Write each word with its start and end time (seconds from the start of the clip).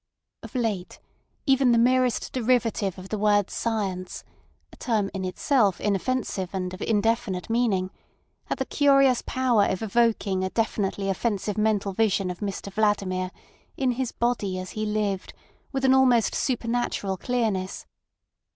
Of 0.41 0.55
late 0.55 0.97
even 1.45 1.71
the 1.71 1.77
merest 1.77 2.33
derivative 2.33 2.97
of 2.97 3.09
the 3.09 3.19
word 3.19 3.51
science 3.51 4.23
(a 4.73 4.75
term 4.75 5.11
in 5.13 5.23
itself 5.23 5.79
inoffensive 5.79 6.49
and 6.53 6.73
of 6.73 6.81
indefinite 6.81 7.51
meaning) 7.51 7.91
had 8.45 8.57
the 8.57 8.65
curious 8.65 9.21
power 9.23 9.65
of 9.65 9.83
evoking 9.83 10.43
a 10.43 10.49
definitely 10.49 11.07
offensive 11.07 11.55
mental 11.55 11.93
vision 11.93 12.31
of 12.31 12.39
Mr 12.39 12.71
Vladimir, 12.73 13.29
in 13.77 13.91
his 13.91 14.11
body 14.11 14.57
as 14.57 14.71
he 14.71 14.87
lived, 14.87 15.33
with 15.71 15.85
an 15.85 15.93
almost 15.93 16.33
supernatural 16.33 17.15
clearness. 17.15 17.85